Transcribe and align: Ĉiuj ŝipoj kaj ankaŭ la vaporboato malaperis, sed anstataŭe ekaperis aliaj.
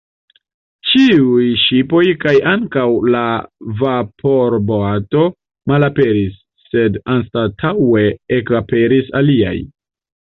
Ĉiuj 0.91 1.43
ŝipoj 1.63 2.05
kaj 2.23 2.31
ankaŭ 2.51 2.85
la 3.15 3.21
vaporboato 3.81 5.25
malaperis, 5.73 6.39
sed 6.69 6.97
anstataŭe 7.17 8.05
ekaperis 8.39 9.13
aliaj. 9.21 9.55